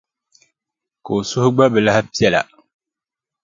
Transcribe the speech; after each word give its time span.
Ka 1.03 1.11
o 1.17 1.19
suhu 1.29 1.49
gba 1.53 1.65
bi 1.73 1.79
lahi 1.85 2.01
piɛla. 2.11 2.41